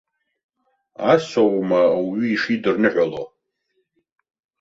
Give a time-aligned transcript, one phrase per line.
[1.11, 3.23] Асоума ауаҩы ишидырныҳәало.